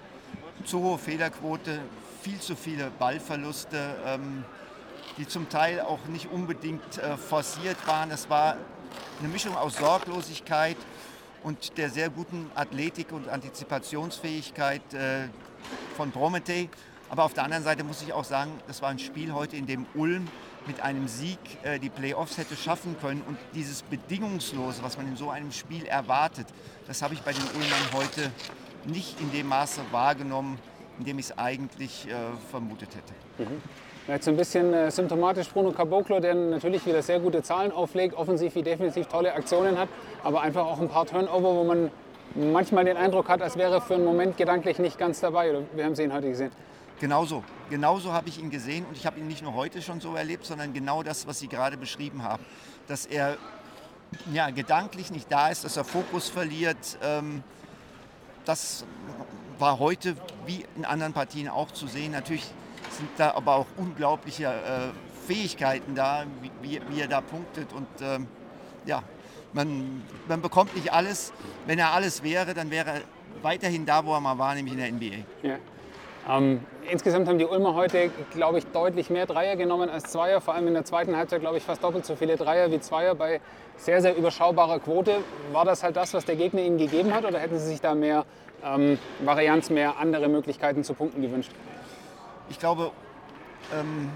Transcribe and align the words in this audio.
Zu 0.65 0.83
hohe 0.83 0.97
Fehlerquote, 0.97 1.79
viel 2.21 2.41
zu 2.41 2.57
viele 2.57 2.91
Ballverluste, 2.99 3.77
ähm, 4.05 4.43
die 5.17 5.27
zum 5.27 5.49
Teil 5.49 5.81
auch 5.81 6.05
nicht 6.07 6.31
unbedingt 6.31 6.97
äh, 6.97 7.17
forciert 7.17 7.77
waren. 7.87 8.11
Es 8.11 8.29
war 8.29 8.57
eine 9.19 9.27
Mischung 9.29 9.55
aus 9.55 9.77
Sorglosigkeit 9.77 10.77
und 11.43 11.77
der 11.77 11.89
sehr 11.89 12.09
guten 12.09 12.51
Athletik 12.55 13.11
und 13.11 13.27
Antizipationsfähigkeit 13.29 14.93
äh, 14.93 15.27
von 15.95 16.11
Prometei. 16.11 16.69
Aber 17.09 17.23
auf 17.23 17.33
der 17.33 17.45
anderen 17.45 17.63
Seite 17.63 17.83
muss 17.83 18.01
ich 18.01 18.13
auch 18.13 18.25
sagen, 18.25 18.51
das 18.67 18.81
war 18.81 18.89
ein 18.89 18.99
Spiel 18.99 19.33
heute, 19.33 19.55
in 19.55 19.65
dem 19.65 19.85
Ulm 19.95 20.27
mit 20.67 20.81
einem 20.81 21.07
Sieg 21.07 21.39
äh, 21.63 21.79
die 21.79 21.89
Playoffs 21.89 22.37
hätte 22.37 22.55
schaffen 22.55 22.97
können. 22.99 23.21
Und 23.21 23.37
dieses 23.55 23.81
Bedingungslose, 23.81 24.83
was 24.83 24.97
man 24.97 25.07
in 25.07 25.15
so 25.15 25.29
einem 25.29 25.51
Spiel 25.51 25.85
erwartet, 25.85 26.47
das 26.85 27.01
habe 27.01 27.13
ich 27.13 27.21
bei 27.21 27.31
den 27.31 27.43
Ulmern 27.55 27.93
heute 27.93 28.31
nicht 28.85 29.19
in 29.21 29.31
dem 29.31 29.47
Maße 29.47 29.81
wahrgenommen, 29.91 30.59
in 30.99 31.05
dem 31.05 31.19
ich 31.19 31.27
es 31.27 31.37
eigentlich 31.37 32.07
äh, 32.07 32.15
vermutet 32.51 32.89
hätte. 32.95 33.49
Mhm. 33.49 33.61
Jetzt 34.07 34.23
so 34.23 34.31
ein 34.31 34.37
bisschen 34.37 34.73
äh, 34.73 34.89
symptomatisch 34.89 35.49
Bruno 35.49 35.71
Caboclo, 35.71 36.21
der 36.21 36.33
natürlich 36.33 36.85
wieder 36.85 37.01
sehr 37.01 37.19
gute 37.19 37.43
Zahlen 37.43 37.73
auflegt, 37.73 38.15
offensiv 38.15 38.55
wie 38.55 38.63
definitiv 38.63 39.07
tolle 39.07 39.33
Aktionen 39.33 39.77
hat, 39.77 39.89
aber 40.23 40.41
einfach 40.41 40.65
auch 40.65 40.79
ein 40.79 40.87
paar 40.87 41.05
Turnover, 41.05 41.55
wo 41.55 41.63
man 41.65 41.91
manchmal 42.33 42.85
den 42.85 42.95
Eindruck 42.95 43.27
hat, 43.27 43.41
als 43.41 43.57
wäre 43.57 43.75
er 43.75 43.81
für 43.81 43.95
einen 43.95 44.05
Moment 44.05 44.37
gedanklich 44.37 44.79
nicht 44.79 44.97
ganz 44.97 45.19
dabei. 45.19 45.49
Oder 45.49 45.63
wir 45.73 45.83
haben 45.83 45.93
sie 45.93 46.03
ihn 46.03 46.13
heute 46.13 46.29
gesehen. 46.29 46.51
Genauso. 47.01 47.43
Genauso 47.69 48.13
habe 48.13 48.29
ich 48.29 48.39
ihn 48.39 48.49
gesehen 48.49 48.85
und 48.85 48.95
ich 48.95 49.05
habe 49.05 49.19
ihn 49.19 49.27
nicht 49.27 49.43
nur 49.43 49.55
heute 49.55 49.81
schon 49.81 49.99
so 49.99 50.15
erlebt, 50.15 50.45
sondern 50.45 50.71
genau 50.71 51.03
das, 51.03 51.27
was 51.27 51.39
Sie 51.39 51.49
gerade 51.49 51.75
beschrieben 51.75 52.23
haben. 52.23 52.45
Dass 52.87 53.05
er 53.05 53.35
ja, 54.31 54.51
gedanklich 54.51 55.11
nicht 55.11 55.29
da 55.29 55.49
ist, 55.49 55.65
dass 55.65 55.75
er 55.75 55.83
Fokus 55.83 56.29
verliert. 56.29 56.97
Ähm, 57.03 57.43
das 58.45 58.85
war 59.59 59.79
heute 59.79 60.15
wie 60.45 60.63
in 60.77 60.85
anderen 60.85 61.11
Partien 61.11 61.49
auch 61.49 61.71
zu 61.71 61.87
sehen. 61.87 62.13
Natürlich 62.13 62.45
sind 62.91 63.09
da 63.17 63.31
aber 63.31 63.55
auch 63.55 63.65
unglaubliche 63.77 64.45
äh, 64.45 65.27
Fähigkeiten 65.27 65.95
da, 65.95 66.25
wie, 66.61 66.81
wie, 66.89 67.01
er 67.01 67.07
da 67.07 67.21
punktet. 67.21 67.73
Und 67.73 67.87
ähm, 68.01 68.27
ja, 68.85 69.03
man, 69.53 70.03
man 70.27 70.41
bekommt 70.41 70.75
nicht 70.75 70.93
alles. 70.93 71.33
Wenn 71.65 71.79
er 71.79 71.91
alles 71.91 72.23
wäre, 72.23 72.53
dann 72.53 72.71
wäre 72.71 72.89
er 72.89 73.01
weiterhin 73.41 73.85
da, 73.85 74.05
wo 74.05 74.13
er 74.13 74.21
mal 74.21 74.37
war, 74.37 74.55
nämlich 74.55 74.73
in 74.73 74.79
der 74.79 74.91
NBA. 74.91 75.47
Ja. 75.47 75.57
Ähm, 76.29 76.59
insgesamt 76.89 77.27
haben 77.27 77.37
die 77.37 77.45
Ulmer 77.45 77.73
heute, 77.73 78.09
glaube 78.33 78.57
ich, 78.57 78.65
deutlich 78.67 79.09
mehr 79.09 79.25
Dreier 79.25 79.55
genommen 79.55 79.89
als 79.89 80.11
Zweier. 80.11 80.41
Vor 80.41 80.55
allem 80.55 80.67
in 80.67 80.73
der 80.73 80.83
zweiten 80.83 81.15
Halbzeit, 81.15 81.39
glaube 81.39 81.57
ich, 81.57 81.63
fast 81.63 81.83
doppelt 81.83 82.05
so 82.05 82.15
viele 82.15 82.35
Dreier 82.35 82.69
wie 82.69 82.79
Zweier 82.79 83.15
bei 83.15 83.39
sehr, 83.77 84.01
sehr 84.01 84.15
überschaubarer 84.15 84.79
Quote. 84.79 85.23
War 85.53 85.63
das 85.63 85.83
halt 85.83 85.95
das, 85.95 86.13
was 86.13 86.25
der 86.25 86.35
Gegner 86.35 86.61
ihnen 86.61 86.77
gegeben 86.77 87.13
hat 87.13 87.23
oder 87.23 87.39
hätten 87.39 87.57
sie 87.59 87.67
sich 87.67 87.81
da 87.81 87.95
mehr 87.95 88.25
ähm, 88.63 88.97
Varianz, 89.23 89.69
mehr 89.69 89.97
andere 89.97 90.27
Möglichkeiten 90.27 90.83
zu 90.83 90.93
punkten 90.93 91.21
gewünscht? 91.21 91.51
Ich 92.49 92.59
glaube, 92.59 92.91
ähm, 93.73 94.09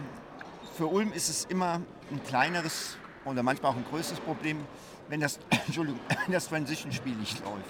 für 0.78 0.88
Ulm 0.88 1.12
ist 1.12 1.30
es 1.30 1.46
immer 1.46 1.82
ein 2.12 2.24
kleineres 2.26 2.98
oder 3.26 3.44
manchmal 3.44 3.72
auch 3.72 3.76
ein 3.76 3.86
größeres 3.90 4.20
Problem, 4.22 4.66
wenn 5.10 5.20
das, 5.20 5.40
Entschuldigung, 5.68 6.00
das 6.30 6.48
Transition-Spiel 6.48 7.16
nicht 7.16 7.40
läuft. 7.42 7.66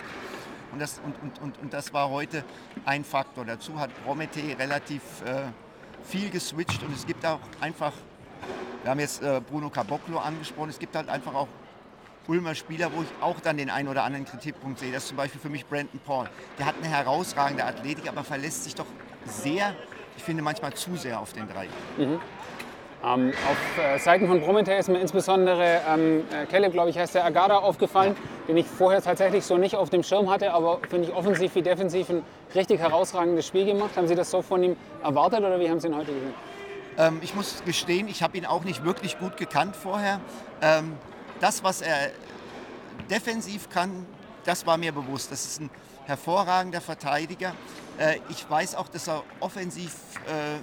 Und 0.72 0.80
das, 0.80 1.02
und, 1.03 1.16
und, 1.22 1.42
und, 1.42 1.59
und 1.59 1.73
das 1.73 1.94
war 1.94 2.09
heute 2.09 2.44
ein 2.86 3.03
Faktor. 3.03 3.44
Dazu 3.44 3.80
hat 3.80 3.90
Promethe 4.06 4.58
relativ 4.58 5.02
äh, 5.25 5.47
viel 6.03 6.30
geswitcht 6.30 6.81
und 6.84 6.96
es 6.96 7.06
gibt 7.06 7.25
auch 7.25 7.40
einfach, 7.59 7.94
wir 8.84 8.91
haben 8.91 9.00
jetzt 9.00 9.22
äh, 9.22 9.41
Bruno 9.41 9.69
Caboclo 9.69 10.19
angesprochen, 10.19 10.69
es 10.69 10.80
gibt 10.80 10.96
halt 10.96 11.09
einfach 11.09 11.34
auch 11.34 11.47
Ulmer 12.28 12.56
Spieler, 12.56 12.91
wo 12.94 13.02
ich 13.02 13.09
auch 13.19 13.40
dann 13.41 13.57
den 13.57 13.69
einen 13.69 13.90
oder 13.90 14.03
anderen 14.03 14.25
Kritikpunkt 14.25 14.80
sehe. 14.80 14.91
Das 14.91 15.03
ist 15.03 15.09
zum 15.09 15.18
Beispiel 15.18 15.41
für 15.41 15.50
mich 15.50 15.66
Brandon 15.66 16.00
Paul. 16.06 16.30
Der 16.57 16.68
hat 16.68 16.75
eine 16.78 16.88
herausragende 16.88 17.66
Athletik, 17.66 18.07
aber 18.07 18.24
verlässt 18.24 18.63
sich 18.63 18.75
doch 18.75 18.86
sehr, 19.25 19.75
ich 20.18 20.24
finde 20.24 20.44
manchmal 20.44 20.74
zu 20.74 20.96
sehr 20.96 21.20
auf 21.20 21.34
den 21.34 21.48
drei. 21.48 21.68
Mhm. 21.98 22.20
Ähm, 23.04 23.34
auf 23.50 23.84
äh, 23.84 23.98
Seiten 23.98 24.28
von 24.28 24.42
Promethe 24.42 24.74
ist 24.74 24.88
mir 24.88 25.00
insbesondere 25.00 25.82
ähm, 25.90 26.24
äh, 26.32 26.46
Caleb, 26.46 26.72
glaube 26.72 26.92
ich, 26.92 26.98
heißt 27.00 27.16
der 27.16 27.26
Agada 27.26 27.58
aufgefallen, 27.58 28.16
den 28.48 28.58
ich 28.58 28.68
vorher 28.68 29.02
tatsächlich 29.02 29.44
so 29.44 29.58
nicht 29.58 29.76
auf 29.76 29.90
dem 29.90 30.04
Schirm 30.04 30.30
hatte, 30.30 30.54
aber 30.54 30.80
finde 30.88 31.08
ich 31.08 31.14
offensiv 31.16 31.56
wie 31.56 31.64
defensiv 31.64 32.12
ein 32.12 32.24
richtig 32.54 32.80
herausragendes 32.80 33.48
Spiel 33.48 33.66
gemacht. 33.66 33.92
Haben 33.96 34.08
Sie 34.08 34.14
das 34.14 34.30
so 34.30 34.44
von 34.44 34.62
ihm 34.62 34.76
erwartet 35.04 35.40
oder 35.40 35.60
wie 35.60 35.68
haben 35.68 35.80
Sie 35.80 35.88
ihn 35.88 35.96
heute 35.96 36.14
gesehen? 36.14 36.34
Ähm, 37.00 37.20
ich 37.24 37.34
muss 37.34 37.64
gestehen, 37.66 38.08
ich 38.08 38.22
habe 38.22 38.38
ihn 38.38 38.46
auch 38.46 38.64
nicht 38.64 38.86
wirklich 38.86 39.18
gut 39.18 39.36
gekannt 39.36 39.76
vorher. 39.76 40.20
Ähm, 40.62 40.94
das, 41.40 41.64
was 41.64 41.82
er 41.82 42.12
defensiv 43.10 43.70
kann, 43.70 44.06
das 44.46 44.68
war 44.68 44.78
mir 44.78 44.92
bewusst. 44.92 45.32
Das 45.32 45.46
ist 45.46 45.62
ein 45.62 45.72
hervorragender 46.12 46.82
Verteidiger. 46.82 47.54
Äh, 47.98 48.18
ich 48.30 48.50
weiß 48.50 48.76
auch, 48.76 48.90
dass 48.90 49.08
er 49.08 49.24
offensiv 49.40 49.96
äh, 50.28 50.58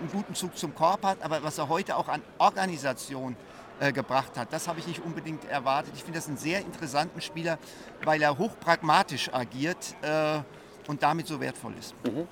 einen 0.00 0.10
guten 0.12 0.34
Zug 0.34 0.56
zum 0.56 0.74
Korb 0.74 1.04
hat, 1.04 1.18
aber 1.22 1.42
was 1.42 1.58
er 1.58 1.68
heute 1.68 1.96
auch 1.96 2.08
an 2.08 2.22
Organisation 2.38 3.34
äh, 3.80 3.92
gebracht 3.92 4.36
hat, 4.36 4.52
das 4.52 4.68
habe 4.68 4.78
ich 4.78 4.86
nicht 4.86 5.04
unbedingt 5.04 5.44
erwartet. 5.50 5.92
Ich 5.96 6.04
finde 6.04 6.18
das 6.18 6.28
einen 6.28 6.36
sehr 6.36 6.60
interessanten 6.60 7.20
Spieler, 7.20 7.58
weil 8.04 8.22
er 8.22 8.38
hochpragmatisch 8.38 9.32
agiert 9.32 9.96
und 10.86 11.02
damit 11.02 11.26
so 11.26 11.40
wertvoll 11.40 11.74
ist. 11.78 11.94
Mhm. 12.04 12.28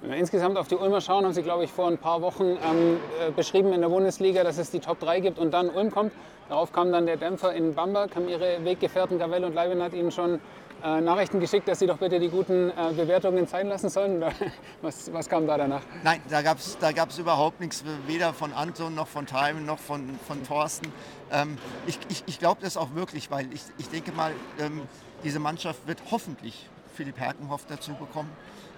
Wenn 0.00 0.10
wir 0.10 0.18
insgesamt 0.18 0.56
auf 0.56 0.68
die 0.68 0.76
Ulmer 0.76 1.00
schauen, 1.00 1.24
haben 1.24 1.32
Sie, 1.32 1.42
glaube 1.42 1.64
ich, 1.64 1.72
vor 1.72 1.88
ein 1.88 1.98
paar 1.98 2.22
Wochen 2.22 2.44
ähm, 2.44 2.98
äh, 3.20 3.32
beschrieben 3.32 3.72
in 3.72 3.80
der 3.80 3.88
Bundesliga, 3.88 4.44
dass 4.44 4.56
es 4.56 4.70
die 4.70 4.78
Top 4.78 5.00
3 5.00 5.18
gibt 5.18 5.40
und 5.40 5.50
dann 5.50 5.70
Ulm 5.70 5.90
kommt. 5.90 6.12
Darauf 6.48 6.72
kam 6.72 6.92
dann 6.92 7.06
der 7.06 7.16
Dämpfer 7.16 7.52
in 7.52 7.74
Bamberg, 7.74 8.14
haben 8.14 8.28
Ihre 8.28 8.64
Weggefährten 8.64 9.18
Gavel 9.18 9.44
und 9.44 9.54
Leibin 9.54 9.82
hat 9.82 9.94
Ihnen 9.94 10.12
schon 10.12 10.40
äh, 10.82 11.00
Nachrichten 11.00 11.40
geschickt, 11.40 11.68
dass 11.68 11.78
Sie 11.78 11.86
doch 11.86 11.98
bitte 11.98 12.18
die 12.20 12.28
guten 12.28 12.70
äh, 12.70 12.92
Bewertungen 12.94 13.46
zeigen 13.46 13.68
lassen 13.68 13.88
sollen? 13.88 14.22
was, 14.82 15.12
was 15.12 15.28
kam 15.28 15.46
da 15.46 15.56
danach? 15.56 15.82
Nein, 16.04 16.20
da 16.28 16.42
gab 16.42 16.58
es 16.58 16.78
da 16.78 16.92
gab's 16.92 17.18
überhaupt 17.18 17.60
nichts, 17.60 17.84
weder 18.06 18.32
von 18.32 18.52
Anton 18.52 18.94
noch 18.94 19.08
von 19.08 19.26
Time 19.26 19.60
noch 19.60 19.78
von, 19.78 20.18
von 20.26 20.44
Thorsten. 20.44 20.92
Ähm, 21.32 21.58
ich 21.86 21.98
ich, 22.08 22.24
ich 22.26 22.38
glaube 22.38 22.60
das 22.62 22.76
auch 22.76 22.94
wirklich, 22.94 23.30
weil 23.30 23.52
ich, 23.52 23.62
ich 23.78 23.88
denke 23.88 24.12
mal, 24.12 24.32
ähm, 24.58 24.82
diese 25.24 25.38
Mannschaft 25.38 25.86
wird 25.86 25.98
hoffentlich 26.10 26.68
Philipp 26.94 27.18
Herkenhoff 27.18 27.66
dazu 27.66 27.94
bekommen. 27.94 28.30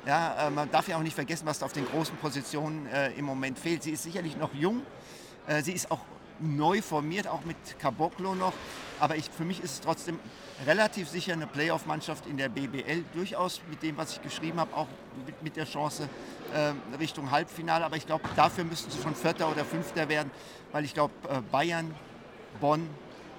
Ja, 0.07 0.47
äh, 0.47 0.51
man 0.51 0.71
darf 0.71 0.89
ja 0.89 0.97
auch 0.97 1.03
nicht 1.03 1.15
vergessen, 1.15 1.47
was 1.47 1.59
da 1.59 1.67
auf 1.67 1.73
den 1.73 1.87
großen 1.87 2.17
Positionen 2.17 2.87
äh, 2.87 3.13
im 3.13 3.25
Moment 3.25 3.59
fehlt. 3.59 3.83
Sie 3.83 3.91
ist 3.91 4.03
sicherlich 4.03 4.37
noch 4.37 4.55
jung, 4.55 4.83
äh, 5.47 5.63
sie 5.63 5.73
ist 5.73 5.91
auch 5.91 6.01
neu 6.41 6.83
formiert, 6.83 7.27
auch 7.27 7.45
mit 7.45 7.57
Caboclo 7.79 8.35
noch. 8.35 8.53
Aber 8.99 9.17
ich, 9.17 9.31
für 9.31 9.45
mich 9.45 9.63
ist 9.63 9.73
es 9.73 9.81
trotzdem 9.81 10.19
relativ 10.67 11.09
sicher 11.09 11.33
eine 11.33 11.47
Playoff-Mannschaft 11.47 12.27
in 12.27 12.37
der 12.37 12.49
BBL. 12.49 13.05
Durchaus 13.15 13.61
mit 13.69 13.83
dem, 13.83 13.97
was 13.97 14.13
ich 14.13 14.23
geschrieben 14.23 14.61
habe, 14.61 14.75
auch 14.77 14.87
mit, 15.27 15.43
mit 15.43 15.57
der 15.57 15.65
Chance 15.65 16.09
äh, 16.55 16.97
Richtung 16.99 17.31
Halbfinale. 17.31 17.85
Aber 17.85 17.97
ich 17.97 18.07
glaube, 18.07 18.25
dafür 18.37 18.65
müssten 18.65 18.91
sie 18.91 19.01
schon 19.01 19.15
Vierter 19.15 19.51
oder 19.51 19.65
Fünfter 19.65 20.09
werden, 20.09 20.31
weil 20.73 20.85
ich 20.85 20.95
glaube, 20.95 21.15
äh, 21.29 21.41
Bayern, 21.51 21.95
Bonn, 22.61 22.89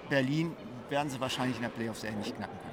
Berlin 0.09 0.55
werden 0.89 1.09
sie 1.09 1.19
wahrscheinlich 1.19 1.57
in 1.57 1.63
der 1.63 1.69
Playoff-Serie 1.69 2.17
nicht 2.17 2.35
knacken 2.35 2.57
können. 2.59 2.71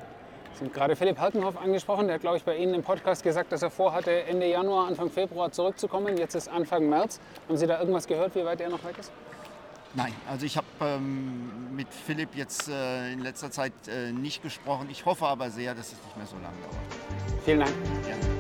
Sie 0.55 0.65
haben 0.65 0.73
gerade 0.73 0.97
Philipp 0.97 1.19
Halkenhoff 1.21 1.57
angesprochen. 1.57 2.07
Der 2.07 2.15
hat, 2.15 2.23
glaube 2.23 2.37
ich, 2.37 2.45
bei 2.45 2.57
Ihnen 2.57 2.75
im 2.75 2.83
Podcast 2.83 3.23
gesagt, 3.23 3.53
dass 3.53 3.63
er 3.63 3.71
vorhatte, 3.71 4.25
Ende 4.25 4.49
Januar, 4.49 4.89
Anfang 4.89 5.09
Februar 5.09 5.53
zurückzukommen. 5.53 6.17
Jetzt 6.17 6.35
ist 6.35 6.49
Anfang 6.49 6.89
März. 6.89 7.21
Haben 7.47 7.57
Sie 7.57 7.67
da 7.67 7.79
irgendwas 7.79 8.09
gehört, 8.09 8.35
wie 8.35 8.45
weit 8.45 8.61
er 8.61 8.69
noch 8.69 8.83
weg 8.83 8.99
ist? 8.99 9.13
Nein, 9.95 10.13
also 10.29 10.45
ich 10.45 10.57
habe 10.57 10.67
ähm, 10.81 11.75
mit 11.75 11.89
Philipp 11.93 12.35
jetzt 12.35 12.69
äh, 12.69 13.13
in 13.13 13.21
letzter 13.21 13.51
Zeit 13.51 13.73
äh, 13.89 14.13
nicht 14.13 14.43
gesprochen. 14.43 14.89
Ich 14.91 15.05
hoffe 15.07 15.27
aber 15.27 15.51
sehr, 15.51 15.75
dass 15.75 15.87
es 15.87 16.05
nicht 16.05 16.17
mehr 16.17 16.27
so 16.27 16.37
lange 16.37 16.57
dauert. 16.61 17.45
Vielen 17.45 17.61
Dank. 17.61 17.73
Gerne. 18.05 18.38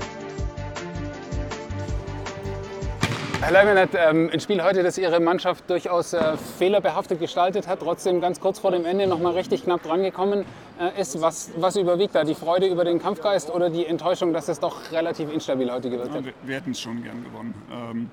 Herr 3.40 3.76
hat 3.76 3.90
ähm, 3.94 4.30
ein 4.32 4.40
Spiel 4.40 4.62
heute, 4.64 4.82
das 4.82 4.98
Ihre 4.98 5.20
Mannschaft 5.20 5.70
durchaus 5.70 6.12
äh, 6.12 6.36
fehlerbehaftet 6.58 7.20
gestaltet 7.20 7.68
hat, 7.68 7.80
trotzdem 7.80 8.20
ganz 8.20 8.40
kurz 8.40 8.58
vor 8.58 8.72
dem 8.72 8.84
Ende 8.84 9.06
noch 9.06 9.20
mal 9.20 9.32
richtig 9.32 9.62
knapp 9.62 9.82
drangekommen 9.84 10.44
äh, 10.80 11.00
ist. 11.00 11.20
Was, 11.20 11.52
was 11.56 11.76
überwiegt 11.76 12.16
da? 12.16 12.24
Die 12.24 12.34
Freude 12.34 12.66
über 12.66 12.84
den 12.84 13.00
Kampfgeist 13.00 13.50
oder 13.50 13.70
die 13.70 13.86
Enttäuschung, 13.86 14.32
dass 14.32 14.48
es 14.48 14.58
doch 14.58 14.90
relativ 14.90 15.32
instabil 15.32 15.70
heute 15.70 15.88
gewirkt 15.88 16.10
hat? 16.10 16.20
Ja, 16.20 16.26
wir, 16.26 16.32
wir 16.42 16.56
hätten 16.56 16.72
es 16.72 16.80
schon 16.80 17.02
gern 17.02 17.22
gewonnen. 17.22 17.54
Ähm, 17.72 18.10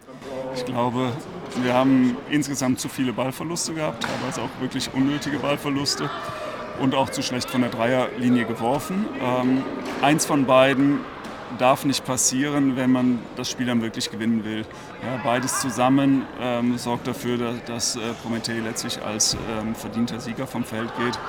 ich 0.54 0.64
glaube, 0.64 1.12
wir 1.64 1.74
haben 1.74 2.18
insgesamt 2.30 2.80
zu 2.80 2.88
viele 2.88 3.12
Ballverluste 3.12 3.74
gehabt, 3.74 4.04
teilweise 4.04 4.42
auch 4.42 4.62
wirklich 4.62 4.94
unnötige 4.94 5.40
Ballverluste 5.40 6.08
und 6.80 6.94
auch 6.94 7.10
zu 7.10 7.24
schlecht 7.24 7.50
von 7.50 7.62
der 7.62 7.72
Dreierlinie 7.72 8.46
geworfen. 8.46 9.08
Ähm, 9.20 9.64
eins 10.04 10.26
von 10.26 10.46
beiden 10.46 11.00
darf 11.58 11.86
nicht 11.86 12.06
passieren, 12.06 12.76
wenn 12.76 12.92
man 12.92 13.20
das 13.36 13.50
Spiel 13.50 13.68
dann 13.68 13.82
wirklich 13.82 14.12
gewinnen 14.12 14.44
will. 14.44 14.66
Ja, 15.04 15.20
beides 15.24 15.62
zusammen 15.62 16.24
ähm, 16.42 16.78
sorgt 16.78 17.08
dafür, 17.08 17.38
dass, 17.38 17.64
dass 17.66 17.96
äh, 17.96 18.14
Prometei 18.22 18.60
letztlich 18.60 19.02
als 19.04 19.38
ähm, 19.50 19.76
verdienter 19.76 20.20
Sieger 20.20 20.48
vom 20.48 20.64
Feld 20.64 20.90
geht. 20.98 21.20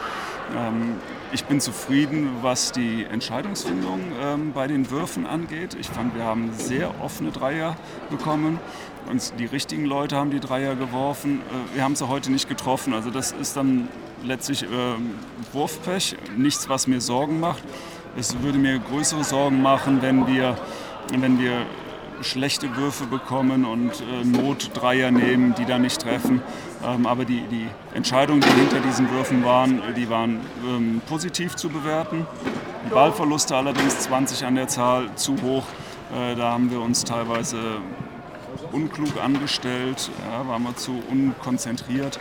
Ähm, 0.57 0.95
ich 1.33 1.45
bin 1.45 1.61
zufrieden, 1.61 2.31
was 2.43 2.73
die 2.73 3.05
Entscheidungsfindung 3.05 4.01
ähm, 4.23 4.53
bei 4.53 4.67
den 4.67 4.91
Würfen 4.91 5.27
angeht. 5.27 5.77
Ich 5.79 5.89
fand, 5.89 6.15
wir 6.15 6.25
haben 6.25 6.53
sehr 6.53 7.01
offene 7.03 7.31
Dreier 7.31 7.77
bekommen. 8.11 8.59
Und 9.11 9.39
die 9.39 9.45
richtigen 9.45 9.85
Leute 9.85 10.17
haben 10.17 10.31
die 10.31 10.41
Dreier 10.41 10.75
geworfen. 10.75 11.41
Äh, 11.41 11.77
wir 11.77 11.85
haben 11.85 11.97
sie 11.97 12.09
heute 12.09 12.31
nicht 12.31 12.49
getroffen. 12.49 12.95
Also 12.95 13.11
das 13.11 13.33
ist 13.33 13.57
dann 13.57 13.89
letztlich 14.23 14.63
äh, 14.63 14.67
Wurfpech. 15.53 16.17
Nichts, 16.37 16.69
was 16.69 16.87
mir 16.87 17.01
Sorgen 17.01 17.41
macht. 17.41 17.63
Es 18.19 18.41
würde 18.41 18.59
mir 18.59 18.79
größere 18.79 19.25
Sorgen 19.25 19.61
machen, 19.61 20.01
wenn 20.01 20.27
wir, 20.27 20.57
wenn 21.11 21.39
wir 21.39 21.67
schlechte 22.23 22.75
Würfe 22.75 23.05
bekommen 23.05 23.67
und 23.67 23.93
äh, 24.01 24.25
Notdreier 24.25 25.11
nehmen, 25.11 25.55
die 25.55 25.67
da 25.67 25.79
nicht 25.79 26.01
treffen. 26.01 26.41
Ähm, 26.83 27.07
aber 27.07 27.27
die, 27.27 27.43
die 27.51 27.67
Entscheidungen, 27.95 28.41
die 28.41 28.49
hinter 28.49 28.81
diesen 28.81 29.11
Würfen 29.11 29.45
waren, 29.45 29.83
die 29.95 30.09
waren 30.09 30.41
ähm, 30.67 31.03
positiv 31.07 31.57
zu 31.57 31.69
bewerten. 31.69 32.27
Ballverluste 32.91 33.55
allerdings 33.55 34.01
20 34.01 34.47
an 34.47 34.55
der 34.55 34.69
Zahl 34.69 35.15
zu 35.17 35.37
hoch. 35.43 35.65
Äh, 36.15 36.37
da 36.37 36.53
haben 36.53 36.71
wir 36.71 36.81
uns 36.81 37.05
teilweise 37.05 37.59
unklug 38.73 39.23
angestellt, 39.23 40.11
ja, 40.31 40.49
waren 40.49 40.63
wir 40.63 40.75
zu 40.77 41.03
unkonzentriert. 41.11 42.19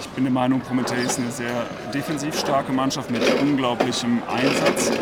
Ich 0.00 0.08
bin 0.08 0.24
der 0.24 0.32
Meinung, 0.32 0.60
Promethe 0.60 0.94
ist 0.94 1.18
eine 1.18 1.30
sehr 1.30 1.66
defensiv 1.92 2.38
starke 2.38 2.72
Mannschaft 2.72 3.10
mit 3.10 3.22
unglaublichem 3.40 4.22
Einsatz 4.28 4.92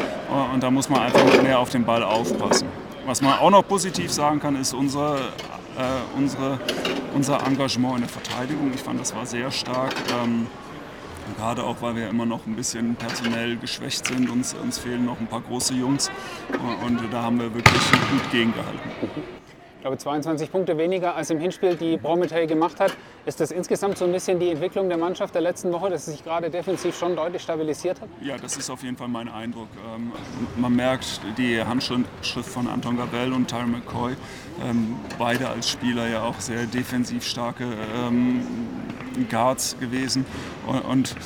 und 0.52 0.62
da 0.62 0.70
muss 0.70 0.88
man 0.88 1.00
einfach 1.00 1.43
mehr 1.43 1.58
auf 1.58 1.70
den 1.70 1.84
Ball 1.84 2.02
aufpassen. 2.02 2.69
Was 3.05 3.20
man 3.20 3.38
auch 3.38 3.50
noch 3.50 3.67
positiv 3.67 4.12
sagen 4.12 4.38
kann, 4.40 4.56
ist 4.56 4.73
unsere, 4.75 5.19
äh, 5.76 6.17
unsere, 6.17 6.61
unser 7.14 7.44
Engagement 7.46 7.96
in 7.96 8.00
der 8.02 8.08
Verteidigung. 8.08 8.73
Ich 8.75 8.81
fand, 8.81 9.00
das 9.00 9.14
war 9.14 9.26
sehr 9.26 9.50
stark. 9.50 9.94
Ähm, 10.23 10.46
Gerade 11.37 11.64
auch, 11.64 11.76
weil 11.81 11.96
wir 11.96 12.08
immer 12.08 12.26
noch 12.26 12.46
ein 12.46 12.56
bisschen 12.56 12.96
personell 12.96 13.56
geschwächt 13.56 14.06
sind. 14.06 14.28
Uns, 14.28 14.55
uns 14.55 14.78
fehlen 14.78 15.05
noch 15.05 15.19
ein 15.20 15.26
paar 15.26 15.40
große 15.40 15.75
Jungs. 15.75 16.11
Und 16.85 17.00
da 17.12 17.23
haben 17.23 17.38
wir 17.38 17.55
wirklich 17.55 17.81
gut 18.11 18.31
gegengehalten 18.31 18.90
ich 19.82 19.84
glaube 19.84 19.99
22 19.99 20.52
Punkte 20.52 20.79
weniger 20.79 21.17
als 21.17 21.31
im 21.31 21.40
Hinspiel, 21.40 21.75
die 21.75 21.99
Prometey 21.99 22.46
gemacht 22.46 22.79
hat. 22.79 22.96
Ist 23.26 23.40
das 23.40 23.50
insgesamt 23.50 23.99
so 23.99 24.05
ein 24.05 24.12
bisschen 24.12 24.38
die 24.38 24.50
Entwicklung 24.50 24.88
der 24.88 24.96
Mannschaft 24.96 25.34
der 25.34 25.43
letzten 25.43 25.73
Woche, 25.73 25.90
dass 25.90 26.06
es 26.06 26.14
sich 26.14 26.23
gerade 26.23 26.50
defensiv 26.50 26.96
schon 26.96 27.17
deutlich 27.17 27.43
stabilisiert 27.43 28.00
hat? 28.00 28.08
Ja, 28.20 28.37
das 28.37 28.56
ist 28.56 28.70
auf 28.70 28.84
jeden 28.84 28.96
Fall 28.96 29.08
mein 29.08 29.29
Eindruck. 29.29 29.67
Ähm, 29.93 30.12
man 30.56 30.76
merkt 30.76 31.20
die 31.37 31.61
Handschrift 31.61 32.49
von 32.49 32.69
Anton 32.69 32.96
Gabel 32.96 33.32
und 33.32 33.50
Tyron 33.50 33.73
McCoy, 33.73 34.12
ähm, 34.64 34.94
beide 35.19 35.49
als 35.49 35.69
Spieler 35.69 36.06
ja 36.06 36.23
auch 36.23 36.38
sehr 36.38 36.67
defensiv 36.67 37.26
starke 37.26 37.64
ähm, 38.06 38.46
Guards 39.31 39.76
gewesen. 39.81 40.25
Und, 40.88 41.17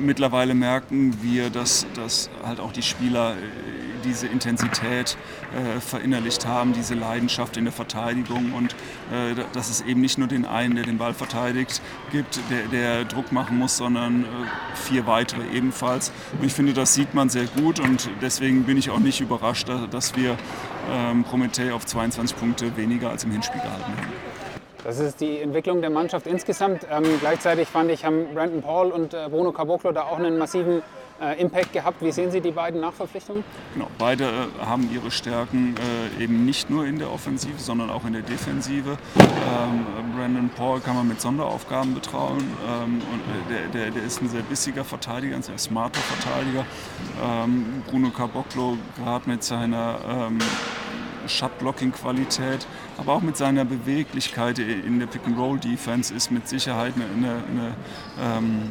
mittlerweile 0.00 0.54
merken 0.54 1.16
wir, 1.22 1.50
dass, 1.50 1.86
dass 1.94 2.30
halt 2.42 2.58
auch 2.58 2.72
die 2.72 2.82
Spieler 2.82 3.36
diese 4.06 4.26
Intensität 4.26 5.16
äh, 5.54 5.80
verinnerlicht 5.80 6.46
haben, 6.46 6.72
diese 6.72 6.94
Leidenschaft 6.94 7.56
in 7.56 7.64
der 7.64 7.72
Verteidigung 7.72 8.52
und 8.52 8.74
äh, 9.12 9.34
dass 9.52 9.68
es 9.70 9.82
eben 9.82 10.00
nicht 10.00 10.18
nur 10.18 10.28
den 10.28 10.44
einen, 10.44 10.76
der 10.76 10.84
den 10.84 10.98
Ball 10.98 11.14
verteidigt, 11.14 11.82
gibt, 12.12 12.40
der, 12.50 12.68
der 12.68 13.04
Druck 13.04 13.32
machen 13.32 13.58
muss, 13.58 13.76
sondern 13.76 14.24
äh, 14.24 14.26
vier 14.74 15.06
weitere 15.06 15.42
ebenfalls. 15.52 16.12
Und 16.38 16.46
ich 16.46 16.54
finde, 16.54 16.72
das 16.72 16.94
sieht 16.94 17.14
man 17.14 17.28
sehr 17.28 17.46
gut 17.46 17.80
und 17.80 18.08
deswegen 18.22 18.64
bin 18.64 18.76
ich 18.76 18.90
auch 18.90 19.00
nicht 19.00 19.20
überrascht, 19.20 19.68
dass 19.90 20.16
wir 20.16 20.36
ähm, 20.90 21.24
Promethe 21.24 21.74
auf 21.74 21.84
22 21.84 22.36
Punkte 22.36 22.76
weniger 22.76 23.10
als 23.10 23.24
im 23.24 23.32
Hinspiel 23.32 23.60
gehalten 23.60 23.84
haben. 23.84 24.12
Das 24.84 25.00
ist 25.00 25.20
die 25.20 25.40
Entwicklung 25.40 25.80
der 25.80 25.90
Mannschaft 25.90 26.28
insgesamt. 26.28 26.86
Ähm, 26.88 27.02
gleichzeitig 27.18 27.66
fand 27.66 27.90
ich, 27.90 28.04
haben 28.04 28.26
Brandon 28.32 28.62
Paul 28.62 28.92
und 28.92 29.14
äh, 29.14 29.28
Bruno 29.28 29.50
Caboclo 29.50 29.90
da 29.90 30.04
auch 30.04 30.18
einen 30.18 30.38
massiven 30.38 30.80
Impact 31.38 31.72
gehabt. 31.72 32.02
Wie 32.02 32.12
sehen 32.12 32.30
Sie 32.30 32.40
die 32.40 32.50
beiden 32.50 32.80
Nachverpflichtungen? 32.80 33.44
Genau, 33.74 33.88
beide 33.98 34.24
äh, 34.24 34.64
haben 34.64 34.88
ihre 34.92 35.10
Stärken 35.10 35.74
äh, 36.18 36.22
eben 36.22 36.44
nicht 36.44 36.70
nur 36.70 36.86
in 36.86 36.98
der 36.98 37.12
Offensive, 37.12 37.58
sondern 37.58 37.90
auch 37.90 38.04
in 38.04 38.12
der 38.12 38.22
Defensive. 38.22 38.98
Ähm, 39.16 39.86
Brandon 40.14 40.50
Paul 40.50 40.80
kann 40.80 40.96
man 40.96 41.08
mit 41.08 41.20
Sonderaufgaben 41.20 41.94
betrauen. 41.94 42.38
Ähm, 42.38 43.00
und 43.12 43.50
der, 43.50 43.68
der, 43.68 43.90
der, 43.90 44.02
ist 44.02 44.20
ein 44.20 44.28
sehr 44.28 44.42
bissiger 44.42 44.84
Verteidiger, 44.84 45.36
ein 45.36 45.42
sehr 45.42 45.58
smarter 45.58 46.00
Verteidiger. 46.00 46.66
Ähm, 47.24 47.82
Bruno 47.90 48.10
Caboclo 48.10 48.76
gerade 48.98 49.28
mit 49.28 49.42
seiner 49.42 49.98
ähm, 50.08 50.38
Shot-Blocking-Qualität, 51.28 52.66
aber 52.98 53.14
auch 53.14 53.22
mit 53.22 53.36
seiner 53.36 53.64
Beweglichkeit 53.64 54.58
in 54.58 54.98
der 54.98 55.06
Pick-and-Roll-Defense 55.06 56.14
ist 56.14 56.30
mit 56.30 56.48
Sicherheit 56.48 56.94
eine, 56.94 57.04
eine, 57.06 57.42
eine 57.50 58.38
ähm, 58.38 58.62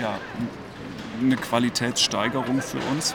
ja, 0.00 0.18
eine 1.26 1.36
Qualitätssteigerung 1.36 2.60
für 2.60 2.78
uns. 2.92 3.14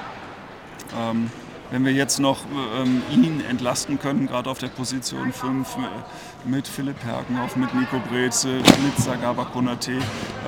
Ähm, 0.98 1.30
wenn 1.70 1.84
wir 1.84 1.92
jetzt 1.92 2.20
noch 2.20 2.46
ähm, 2.80 3.02
ihn 3.12 3.42
entlasten 3.42 4.00
können, 4.00 4.28
gerade 4.28 4.50
auf 4.50 4.58
der 4.58 4.70
Position 4.70 5.34
5 5.34 5.76
äh, 5.76 5.80
mit 6.48 6.68
Philipp 6.68 7.04
Herkenhoff, 7.04 7.58
mit 7.58 7.74
Nico 7.76 8.00
Breze, 8.10 8.48
mit 8.48 8.98
Sagaba 8.98 9.44
Konate, 9.46 10.00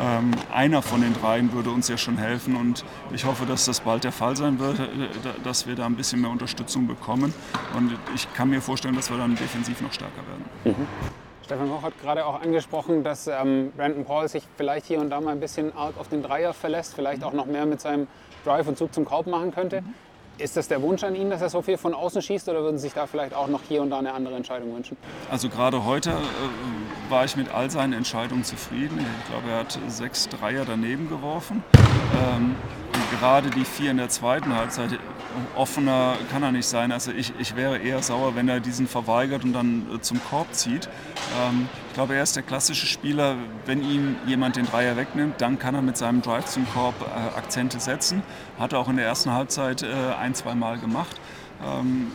ähm, 0.01 0.31
einer 0.53 0.81
von 0.81 1.01
den 1.01 1.13
dreien 1.13 1.51
würde 1.51 1.71
uns 1.71 1.89
ja 1.89 1.97
schon 1.97 2.17
helfen 2.17 2.55
und 2.55 2.85
ich 3.13 3.25
hoffe, 3.25 3.45
dass 3.45 3.65
das 3.65 3.81
bald 3.81 4.05
der 4.05 4.13
Fall 4.13 4.37
sein 4.37 4.59
wird, 4.59 4.79
äh, 4.79 4.85
dass 5.43 5.67
wir 5.67 5.75
da 5.75 5.85
ein 5.85 5.95
bisschen 5.95 6.21
mehr 6.21 6.31
Unterstützung 6.31 6.87
bekommen 6.87 7.33
und 7.75 7.91
ich 8.15 8.33
kann 8.33 8.49
mir 8.49 8.61
vorstellen, 8.61 8.95
dass 8.95 9.09
wir 9.09 9.17
dann 9.17 9.35
defensiv 9.35 9.81
noch 9.81 9.91
stärker 9.91 10.21
werden. 10.25 10.77
Mhm. 10.77 10.87
Stefan 11.49 11.67
Koch 11.67 11.81
hat 11.81 11.99
gerade 11.99 12.27
auch 12.27 12.43
angesprochen, 12.43 13.03
dass 13.03 13.25
ähm, 13.25 13.71
Brandon 13.75 14.05
Paul 14.05 14.27
sich 14.27 14.43
vielleicht 14.55 14.85
hier 14.85 14.99
und 14.99 15.09
da 15.09 15.19
mal 15.19 15.31
ein 15.31 15.39
bisschen 15.39 15.75
arg 15.75 15.95
auf 15.97 16.07
den 16.07 16.21
Dreier 16.21 16.53
verlässt, 16.53 16.93
vielleicht 16.93 17.23
auch 17.23 17.33
noch 17.33 17.47
mehr 17.47 17.65
mit 17.65 17.81
seinem 17.81 18.05
Drive 18.45 18.67
und 18.67 18.77
Zug 18.77 18.93
zum 18.93 19.03
Korb 19.03 19.25
machen 19.25 19.51
könnte. 19.51 19.81
Mhm. 19.81 19.95
Ist 20.37 20.57
das 20.57 20.67
der 20.67 20.79
Wunsch 20.83 21.03
an 21.03 21.15
ihn, 21.15 21.31
dass 21.31 21.41
er 21.41 21.49
so 21.49 21.63
viel 21.63 21.77
von 21.77 21.95
außen 21.95 22.21
schießt 22.21 22.47
oder 22.49 22.61
würden 22.61 22.77
Sie 22.77 22.83
sich 22.83 22.93
da 22.93 23.07
vielleicht 23.07 23.33
auch 23.33 23.47
noch 23.47 23.61
hier 23.67 23.81
und 23.81 23.89
da 23.89 23.97
eine 23.97 24.13
andere 24.13 24.35
Entscheidung 24.35 24.75
wünschen? 24.75 24.95
Also 25.31 25.49
gerade 25.49 25.85
heute 25.85 26.11
äh, 26.11 27.09
war 27.09 27.25
ich 27.25 27.35
mit 27.35 27.51
all 27.51 27.71
seinen 27.71 27.93
Entscheidungen 27.93 28.43
zufrieden. 28.43 29.03
Ich 29.19 29.31
glaube, 29.31 29.49
er 29.49 29.61
hat 29.61 29.79
sechs 29.87 30.29
Dreier 30.29 30.65
daneben 30.65 31.09
geworfen. 31.09 31.63
Ähm, 32.31 32.55
gerade 33.11 33.49
die 33.49 33.65
vier 33.65 33.91
in 33.91 33.97
der 33.97 34.09
zweiten 34.09 34.55
Halbzeit, 34.55 34.99
offener 35.55 36.15
kann 36.31 36.43
er 36.43 36.51
nicht 36.51 36.67
sein. 36.67 36.91
Also 36.91 37.11
ich, 37.11 37.33
ich 37.39 37.55
wäre 37.55 37.77
eher 37.77 38.01
sauer, 38.01 38.35
wenn 38.35 38.49
er 38.49 38.59
diesen 38.59 38.87
verweigert 38.87 39.43
und 39.43 39.53
dann 39.53 39.85
äh, 39.93 40.01
zum 40.01 40.19
Korb 40.29 40.53
zieht. 40.53 40.89
Ähm, 41.39 41.67
ich 41.87 41.93
glaube, 41.93 42.15
er 42.15 42.23
ist 42.23 42.35
der 42.35 42.43
klassische 42.43 42.87
Spieler, 42.87 43.35
wenn 43.65 43.83
ihm 43.83 44.15
jemand 44.25 44.55
den 44.55 44.65
Dreier 44.65 44.95
wegnimmt, 44.97 45.41
dann 45.41 45.59
kann 45.59 45.75
er 45.75 45.81
mit 45.81 45.97
seinem 45.97 46.21
Drive 46.21 46.45
zum 46.45 46.67
Korb 46.71 46.95
äh, 47.01 47.37
Akzente 47.37 47.79
setzen. 47.79 48.23
Hat 48.57 48.73
er 48.73 48.79
auch 48.79 48.89
in 48.89 48.97
der 48.97 49.05
ersten 49.05 49.31
Halbzeit 49.31 49.83
äh, 49.83 49.87
ein, 50.19 50.33
zwei 50.35 50.55
Mal 50.55 50.77
gemacht. 50.77 51.15
Ähm, 51.65 52.07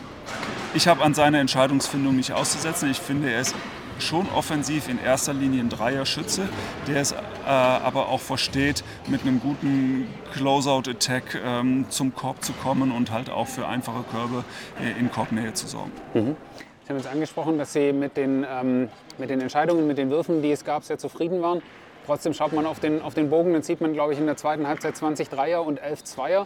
ich 0.73 0.87
habe 0.87 1.03
an 1.03 1.13
seiner 1.13 1.39
Entscheidungsfindung 1.39 2.15
nicht 2.15 2.33
auszusetzen. 2.33 2.89
Ich 2.89 2.99
finde, 2.99 3.31
er 3.31 3.41
ist 3.41 3.55
schon 3.99 4.27
offensiv 4.29 4.89
in 4.89 4.99
erster 4.99 5.33
Linie 5.33 5.61
ein 5.61 5.69
Dreier-Schütze, 5.69 6.49
der 6.87 7.01
es 7.01 7.15
aber 7.49 8.09
auch 8.09 8.19
versteht, 8.19 8.83
mit 9.07 9.21
einem 9.21 9.39
guten 9.39 10.07
Closeout-Attack 10.33 11.41
ähm, 11.45 11.85
zum 11.89 12.15
Korb 12.15 12.43
zu 12.43 12.53
kommen 12.53 12.91
und 12.91 13.11
halt 13.11 13.29
auch 13.29 13.47
für 13.47 13.67
einfache 13.67 14.03
Körbe 14.11 14.43
äh, 14.81 14.99
in 14.99 15.11
Korbnähe 15.11 15.53
zu 15.53 15.67
sorgen. 15.67 15.91
Mhm. 16.13 16.35
Sie 16.83 16.89
haben 16.89 16.97
jetzt 16.97 17.07
angesprochen, 17.07 17.57
dass 17.57 17.73
Sie 17.73 17.93
mit 17.93 18.15
den, 18.15 18.45
ähm, 18.47 18.89
mit 19.17 19.31
den 19.31 19.41
Entscheidungen, 19.41 19.87
mit 19.87 19.97
den 19.97 20.11
Würfen, 20.11 20.43
die 20.43 20.51
es 20.51 20.63
gab, 20.63 20.83
sehr 20.83 20.99
zufrieden 20.99 21.41
waren. 21.41 21.63
Trotzdem 22.05 22.33
schaut 22.33 22.53
man 22.53 22.67
auf 22.67 22.79
den, 22.79 23.01
auf 23.01 23.15
den 23.15 23.31
Bogen, 23.31 23.53
dann 23.53 23.63
sieht 23.63 23.81
man, 23.81 23.93
glaube 23.93 24.13
ich, 24.13 24.19
in 24.19 24.27
der 24.27 24.37
zweiten 24.37 24.67
Halbzeit 24.67 24.95
20 24.95 25.29
Dreier 25.29 25.65
und 25.65 25.77
11 25.77 26.03
Zweier. 26.03 26.45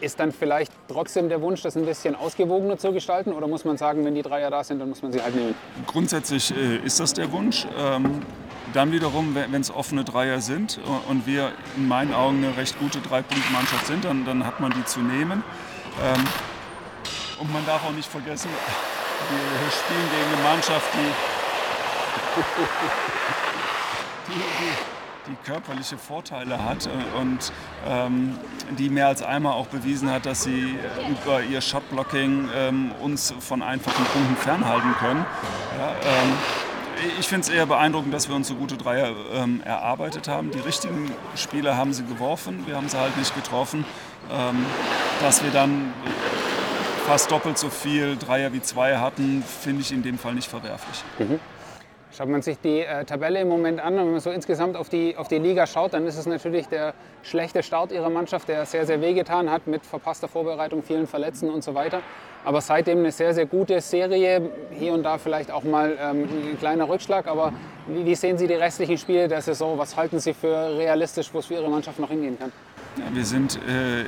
Ist 0.00 0.18
dann 0.18 0.32
vielleicht 0.32 0.72
trotzdem 0.88 1.28
der 1.28 1.42
Wunsch, 1.42 1.60
das 1.60 1.76
ein 1.76 1.84
bisschen 1.84 2.14
ausgewogener 2.14 2.78
zu 2.78 2.92
gestalten? 2.92 3.34
Oder 3.34 3.46
muss 3.46 3.66
man 3.66 3.76
sagen, 3.76 4.06
wenn 4.06 4.14
die 4.14 4.22
Dreier 4.22 4.50
da 4.50 4.64
sind, 4.64 4.78
dann 4.78 4.88
muss 4.88 5.02
man 5.02 5.12
sie 5.12 5.20
halt 5.20 5.34
nehmen? 5.34 5.54
Grundsätzlich 5.86 6.54
äh, 6.56 6.78
ist 6.78 6.98
das 6.98 7.12
der 7.12 7.30
Wunsch. 7.30 7.66
Ähm, 7.78 8.22
dann 8.72 8.92
wiederum, 8.92 9.34
wenn 9.34 9.60
es 9.60 9.70
offene 9.70 10.04
Dreier 10.04 10.40
sind 10.40 10.78
und 11.08 11.26
wir 11.26 11.52
in 11.76 11.88
meinen 11.88 12.14
Augen 12.14 12.44
eine 12.44 12.56
recht 12.56 12.78
gute 12.78 13.00
Drei-Punkte-Mannschaft 13.00 13.86
sind, 13.86 14.04
dann, 14.04 14.24
dann 14.24 14.44
hat 14.44 14.60
man 14.60 14.72
die 14.72 14.84
zu 14.84 15.00
nehmen. 15.00 15.42
Ähm, 16.02 16.24
und 17.38 17.52
man 17.52 17.64
darf 17.66 17.84
auch 17.84 17.92
nicht 17.92 18.08
vergessen, 18.10 18.50
wir 18.50 19.70
spielen 19.70 20.08
gegen 20.10 20.34
eine 20.34 20.42
Mannschaft, 20.42 20.88
die, 20.94 21.12
die, 24.32 24.38
die 24.38 24.96
die 25.28 25.36
körperliche 25.44 25.98
Vorteile 25.98 26.62
hat 26.62 26.86
äh, 26.86 27.18
und 27.18 27.52
ähm, 27.86 28.38
die 28.78 28.88
mehr 28.88 29.08
als 29.08 29.22
einmal 29.22 29.52
auch 29.52 29.66
bewiesen 29.66 30.10
hat, 30.10 30.26
dass 30.26 30.44
sie 30.44 30.76
über 31.10 31.42
ihr 31.42 31.60
Shotblocking 31.60 32.48
ähm, 32.54 32.92
uns 33.02 33.34
von 33.40 33.62
einfachen 33.62 34.04
Punkten 34.06 34.36
fernhalten 34.36 34.94
können. 34.98 35.26
Ja, 35.78 35.90
ähm, 35.90 36.32
ich 37.18 37.28
finde 37.28 37.42
es 37.42 37.48
eher 37.48 37.66
beeindruckend, 37.66 38.12
dass 38.12 38.28
wir 38.28 38.36
uns 38.36 38.48
so 38.48 38.54
gute 38.54 38.76
Dreier 38.76 39.14
ähm, 39.34 39.62
erarbeitet 39.64 40.28
haben. 40.28 40.50
Die 40.50 40.60
richtigen 40.60 41.10
Spieler 41.34 41.76
haben 41.76 41.92
sie 41.92 42.04
geworfen, 42.04 42.64
wir 42.66 42.76
haben 42.76 42.88
sie 42.88 42.98
halt 42.98 43.16
nicht 43.16 43.34
getroffen. 43.34 43.84
Ähm, 44.30 44.66
dass 45.22 45.42
wir 45.44 45.50
dann 45.50 45.92
fast 47.06 47.30
doppelt 47.30 47.58
so 47.58 47.68
viel 47.70 48.16
Dreier 48.16 48.52
wie 48.52 48.60
Zweier 48.60 49.00
hatten, 49.00 49.42
finde 49.42 49.82
ich 49.82 49.92
in 49.92 50.02
dem 50.02 50.18
Fall 50.18 50.34
nicht 50.34 50.48
verwerflich. 50.48 51.04
Mhm. 51.18 51.38
Schaut 52.16 52.28
man 52.28 52.40
sich 52.42 52.58
die 52.58 52.80
äh, 52.80 53.04
Tabelle 53.04 53.40
im 53.40 53.48
Moment 53.48 53.78
an, 53.78 53.94
wenn 53.96 54.10
man 54.10 54.20
so 54.20 54.30
insgesamt 54.30 54.76
auf 54.76 54.88
die, 54.88 55.16
auf 55.16 55.28
die 55.28 55.38
Liga 55.38 55.66
schaut, 55.66 55.92
dann 55.92 56.06
ist 56.06 56.16
es 56.16 56.26
natürlich 56.26 56.66
der 56.66 56.94
schlechte 57.22 57.62
Start 57.62 57.92
ihrer 57.92 58.08
Mannschaft, 58.08 58.48
der 58.48 58.64
sehr, 58.64 58.86
sehr 58.86 59.00
wehgetan 59.00 59.50
hat 59.50 59.66
mit 59.66 59.84
verpasster 59.84 60.26
Vorbereitung, 60.26 60.82
vielen 60.82 61.06
Verletzten 61.06 61.50
und 61.50 61.62
so 61.62 61.74
weiter. 61.74 62.00
Aber 62.46 62.60
seitdem 62.60 63.00
eine 63.00 63.10
sehr, 63.10 63.34
sehr 63.34 63.46
gute 63.46 63.80
Serie, 63.80 64.40
hier 64.70 64.92
und 64.92 65.02
da 65.02 65.18
vielleicht 65.18 65.50
auch 65.50 65.64
mal 65.64 65.98
ähm, 66.00 66.28
ein 66.52 66.56
kleiner 66.56 66.88
Rückschlag. 66.88 67.26
Aber 67.26 67.52
wie, 67.88 68.14
sehen 68.14 68.38
Sie 68.38 68.46
die 68.46 68.54
restlichen 68.54 68.96
Spiele 68.98 69.26
der 69.26 69.42
Saison? 69.42 69.76
Was 69.78 69.96
halten 69.96 70.20
Sie 70.20 70.32
für 70.32 70.78
realistisch, 70.78 71.28
wo 71.32 71.40
es 71.40 71.46
für 71.46 71.54
Ihre 71.54 71.68
Mannschaft 71.68 71.98
noch 71.98 72.08
hingehen 72.08 72.38
kann? 72.38 72.52
Wir 73.12 73.24
sind 73.24 73.58
äh, 73.68 74.02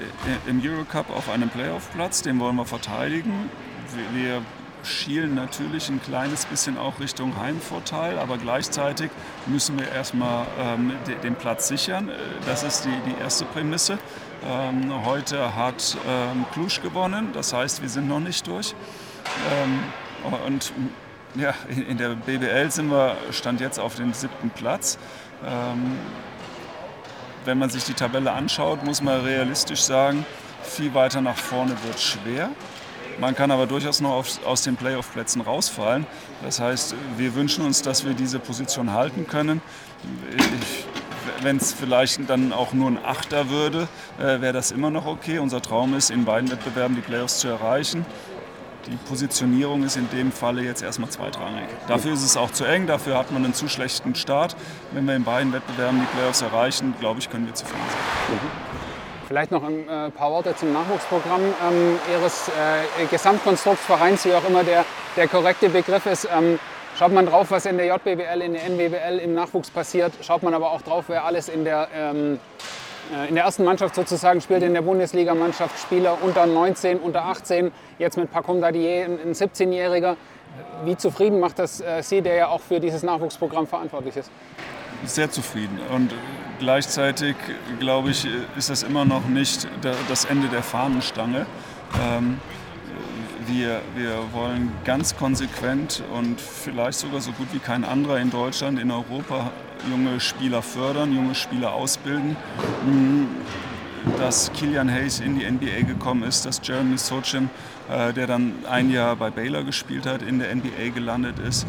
im 0.48 0.62
Eurocup 0.64 1.10
auf 1.16 1.28
einem 1.28 1.48
Playoff-Platz, 1.48 2.22
den 2.22 2.38
wollen 2.38 2.54
wir 2.54 2.64
verteidigen. 2.64 3.50
Wir 4.14 4.40
schielen 4.88 5.34
natürlich 5.34 5.88
ein 5.88 6.00
kleines 6.02 6.46
bisschen 6.46 6.78
auch 6.78 7.00
Richtung 7.00 7.38
Heimvorteil, 7.38 8.18
aber 8.18 8.38
gleichzeitig 8.38 9.10
müssen 9.46 9.78
wir 9.78 9.90
erstmal 9.90 10.46
ähm, 10.60 10.92
den 11.22 11.34
Platz 11.34 11.68
sichern. 11.68 12.08
Äh, 12.08 12.14
das 12.46 12.62
ist 12.62 12.84
die, 12.84 13.10
die 13.10 13.20
erste 13.20 13.44
Prämisse. 13.44 13.98
Ähm, 14.46 15.04
heute 15.04 15.54
hat 15.56 15.96
ähm, 16.08 16.46
Klusch 16.52 16.80
gewonnen, 16.80 17.30
das 17.32 17.52
heißt, 17.52 17.82
wir 17.82 17.88
sind 17.88 18.08
noch 18.08 18.20
nicht 18.20 18.46
durch. 18.46 18.74
Ähm, 19.62 19.80
und 20.46 20.72
ja, 21.34 21.54
in 21.68 21.98
der 21.98 22.10
BBL 22.10 22.70
sind 22.70 22.90
wir, 22.90 23.16
stand 23.30 23.60
jetzt 23.60 23.78
auf 23.78 23.96
dem 23.96 24.12
siebten 24.12 24.50
Platz. 24.50 24.98
Ähm, 25.44 25.98
wenn 27.44 27.58
man 27.58 27.70
sich 27.70 27.84
die 27.84 27.94
Tabelle 27.94 28.32
anschaut, 28.32 28.84
muss 28.84 29.00
man 29.02 29.20
realistisch 29.20 29.82
sagen, 29.82 30.26
viel 30.62 30.92
weiter 30.94 31.20
nach 31.20 31.36
vorne 31.36 31.76
wird 31.84 32.00
schwer. 32.00 32.50
Man 33.20 33.34
kann 33.34 33.50
aber 33.50 33.66
durchaus 33.66 34.00
noch 34.00 34.12
auf, 34.12 34.46
aus 34.46 34.62
den 34.62 34.76
Playoff-Plätzen 34.76 35.40
rausfallen. 35.40 36.06
Das 36.42 36.60
heißt, 36.60 36.94
wir 37.16 37.34
wünschen 37.34 37.64
uns, 37.64 37.82
dass 37.82 38.04
wir 38.04 38.14
diese 38.14 38.38
Position 38.38 38.92
halten 38.92 39.26
können. 39.26 39.60
Wenn 41.42 41.56
es 41.56 41.72
vielleicht 41.72 42.28
dann 42.30 42.52
auch 42.52 42.72
nur 42.72 42.88
ein 42.88 42.98
Achter 43.04 43.50
würde, 43.50 43.88
äh, 44.18 44.40
wäre 44.40 44.52
das 44.52 44.70
immer 44.70 44.90
noch 44.90 45.06
okay. 45.06 45.38
Unser 45.38 45.60
Traum 45.60 45.94
ist, 45.94 46.10
in 46.10 46.24
beiden 46.24 46.50
Wettbewerben 46.50 46.96
die 46.96 47.02
Playoffs 47.02 47.40
zu 47.40 47.48
erreichen. 47.48 48.06
Die 48.86 48.96
Positionierung 49.08 49.82
ist 49.82 49.96
in 49.96 50.08
dem 50.10 50.32
Falle 50.32 50.62
jetzt 50.62 50.82
erstmal 50.82 51.10
zweitrangig. 51.10 51.68
Dafür 51.88 52.14
ist 52.14 52.22
es 52.22 52.36
auch 52.36 52.52
zu 52.52 52.64
eng, 52.64 52.86
dafür 52.86 53.18
hat 53.18 53.32
man 53.32 53.44
einen 53.44 53.52
zu 53.52 53.68
schlechten 53.68 54.14
Start. 54.14 54.56
Wenn 54.92 55.06
wir 55.06 55.14
in 55.14 55.24
beiden 55.24 55.52
Wettbewerben 55.52 56.00
die 56.00 56.16
Playoffs 56.16 56.40
erreichen, 56.40 56.94
glaube 56.98 57.18
ich, 57.18 57.28
können 57.28 57.46
wir 57.46 57.54
zufrieden 57.54 57.84
sein. 57.90 58.77
Vielleicht 59.28 59.50
noch 59.50 59.62
ein 59.62 59.86
äh, 59.86 60.10
paar 60.10 60.30
Worte 60.30 60.56
zum 60.56 60.72
Nachwuchsprogramm 60.72 61.42
ähm, 61.42 61.98
Ihres 62.10 62.48
äh, 62.48 63.04
Gesamtkonstruktsvereins, 63.10 64.24
wie 64.24 64.32
auch 64.32 64.48
immer 64.48 64.64
der, 64.64 64.86
der 65.18 65.28
korrekte 65.28 65.68
Begriff 65.68 66.06
ist. 66.06 66.26
Ähm, 66.34 66.58
schaut 66.98 67.12
man 67.12 67.26
drauf, 67.26 67.50
was 67.50 67.66
in 67.66 67.76
der 67.76 67.88
JBWL, 67.88 68.40
in 68.40 68.54
der 68.54 68.64
NWBL 68.64 69.18
im 69.22 69.34
Nachwuchs 69.34 69.68
passiert. 69.68 70.14
Schaut 70.22 70.42
man 70.42 70.54
aber 70.54 70.72
auch 70.72 70.80
drauf, 70.80 71.04
wer 71.08 71.26
alles 71.26 71.50
in 71.50 71.64
der, 71.64 71.88
ähm, 71.94 72.40
äh, 73.14 73.28
in 73.28 73.34
der 73.34 73.44
ersten 73.44 73.64
Mannschaft 73.64 73.96
sozusagen 73.96 74.40
spielt, 74.40 74.62
in 74.62 74.72
der 74.72 74.80
Bundesligamannschaft. 74.80 75.78
Spieler 75.78 76.16
unter 76.22 76.46
19, 76.46 76.98
unter 76.98 77.26
18, 77.26 77.70
jetzt 77.98 78.16
mit 78.16 78.32
Pacom 78.32 78.62
Dadier, 78.62 79.04
ein 79.04 79.34
17-Jähriger. 79.34 80.16
Wie 80.86 80.96
zufrieden 80.96 81.38
macht 81.38 81.58
das 81.58 81.82
äh, 81.82 82.02
Sie, 82.02 82.22
der 82.22 82.34
ja 82.34 82.48
auch 82.48 82.62
für 82.62 82.80
dieses 82.80 83.02
Nachwuchsprogramm 83.02 83.66
verantwortlich 83.66 84.16
ist? 84.16 84.30
Sehr 85.04 85.30
zufrieden. 85.30 85.78
Und 85.94 86.12
gleichzeitig, 86.58 87.36
glaube 87.78 88.10
ich, 88.10 88.26
ist 88.56 88.70
das 88.70 88.82
immer 88.82 89.04
noch 89.04 89.26
nicht 89.28 89.68
das 90.08 90.24
Ende 90.24 90.48
der 90.48 90.62
Fahnenstange. 90.62 91.46
Ähm, 92.02 92.38
wir, 93.46 93.80
wir 93.96 94.32
wollen 94.32 94.72
ganz 94.84 95.16
konsequent 95.16 96.02
und 96.12 96.40
vielleicht 96.40 96.98
sogar 96.98 97.20
so 97.20 97.32
gut 97.32 97.48
wie 97.52 97.58
kein 97.58 97.84
anderer 97.84 98.18
in 98.18 98.30
Deutschland, 98.30 98.78
in 98.78 98.90
Europa 98.90 99.52
junge 99.90 100.20
Spieler 100.20 100.62
fördern, 100.62 101.14
junge 101.14 101.34
Spieler 101.34 101.72
ausbilden. 101.72 102.36
Mhm. 102.86 103.28
Dass 104.18 104.52
Kilian 104.52 104.90
Hayes 104.90 105.20
in 105.20 105.38
die 105.38 105.50
NBA 105.50 105.86
gekommen 105.86 106.22
ist, 106.22 106.46
dass 106.46 106.60
Jeremy 106.62 106.96
Sochin, 106.96 107.50
äh, 107.90 108.12
der 108.12 108.26
dann 108.26 108.52
ein 108.70 108.90
Jahr 108.90 109.16
bei 109.16 109.30
Baylor 109.30 109.64
gespielt 109.64 110.06
hat, 110.06 110.22
in 110.22 110.38
der 110.38 110.54
NBA 110.54 110.90
gelandet 110.94 111.38
ist. 111.40 111.66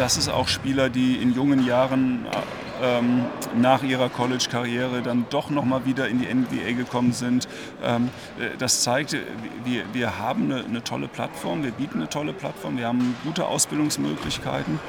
Dass 0.00 0.16
es 0.16 0.30
auch 0.30 0.48
Spieler, 0.48 0.88
die 0.88 1.16
in 1.16 1.34
jungen 1.34 1.66
Jahren 1.66 2.24
ähm, 2.82 3.26
nach 3.54 3.82
ihrer 3.82 4.08
College-Karriere 4.08 5.02
dann 5.02 5.26
doch 5.28 5.50
nochmal 5.50 5.84
wieder 5.84 6.08
in 6.08 6.20
die 6.20 6.34
NBA 6.34 6.72
gekommen 6.72 7.12
sind. 7.12 7.46
Ähm, 7.84 8.08
äh, 8.38 8.56
das 8.56 8.80
zeigt, 8.80 9.12
wir, 9.12 9.84
wir 9.92 10.18
haben 10.18 10.44
eine, 10.44 10.64
eine 10.64 10.82
tolle 10.82 11.06
Plattform, 11.06 11.64
wir 11.64 11.72
bieten 11.72 11.98
eine 11.98 12.08
tolle 12.08 12.32
Plattform, 12.32 12.78
wir 12.78 12.86
haben 12.86 13.14
gute 13.24 13.44
Ausbildungsmöglichkeiten. 13.44 14.80